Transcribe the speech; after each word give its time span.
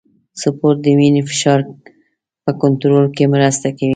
سپورت 0.41 0.77
د 0.85 0.87
وینې 0.97 1.21
فشار 1.29 1.59
په 2.43 2.51
کنټرول 2.61 3.05
کې 3.15 3.25
مرسته 3.33 3.67
کوي. 3.77 3.89